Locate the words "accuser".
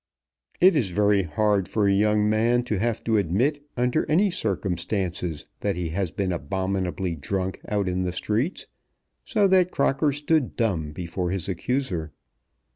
11.47-12.13